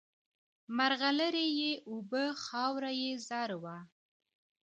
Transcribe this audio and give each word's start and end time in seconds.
مرغلري 0.77 1.47
یې 1.59 1.71
اوبه 1.89 2.23
خاوره 2.43 2.91
یې 3.01 3.11
زر 3.27 3.51
وه 3.63 3.77